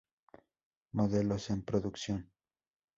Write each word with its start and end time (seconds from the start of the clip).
Modelos 0.97 1.51
en 1.51 1.61
producción. 1.61 2.21